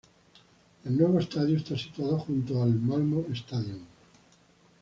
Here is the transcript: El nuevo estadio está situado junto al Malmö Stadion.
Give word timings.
El 0.83 0.97
nuevo 0.97 1.19
estadio 1.19 1.57
está 1.57 1.77
situado 1.77 2.17
junto 2.17 2.63
al 2.63 2.71
Malmö 2.73 3.23
Stadion. 3.35 3.85